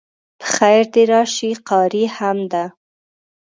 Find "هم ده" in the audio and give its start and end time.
2.17-2.65